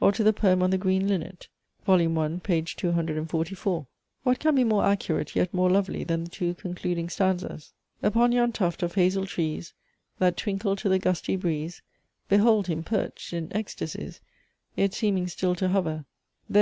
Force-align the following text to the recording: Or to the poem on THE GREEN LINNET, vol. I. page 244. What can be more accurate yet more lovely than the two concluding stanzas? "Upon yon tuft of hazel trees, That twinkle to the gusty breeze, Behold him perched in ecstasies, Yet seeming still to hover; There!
Or 0.00 0.12
to 0.12 0.22
the 0.22 0.32
poem 0.32 0.62
on 0.62 0.70
THE 0.70 0.78
GREEN 0.78 1.08
LINNET, 1.08 1.48
vol. 1.84 2.16
I. 2.16 2.38
page 2.38 2.76
244. 2.76 3.84
What 4.22 4.38
can 4.38 4.54
be 4.54 4.62
more 4.62 4.84
accurate 4.84 5.34
yet 5.34 5.52
more 5.52 5.68
lovely 5.68 6.04
than 6.04 6.22
the 6.22 6.30
two 6.30 6.54
concluding 6.54 7.08
stanzas? 7.08 7.72
"Upon 8.00 8.30
yon 8.30 8.52
tuft 8.52 8.84
of 8.84 8.94
hazel 8.94 9.26
trees, 9.26 9.74
That 10.20 10.36
twinkle 10.36 10.76
to 10.76 10.88
the 10.88 11.00
gusty 11.00 11.34
breeze, 11.34 11.82
Behold 12.28 12.68
him 12.68 12.84
perched 12.84 13.32
in 13.32 13.48
ecstasies, 13.56 14.20
Yet 14.76 14.94
seeming 14.94 15.26
still 15.26 15.56
to 15.56 15.70
hover; 15.70 16.04
There! 16.48 16.60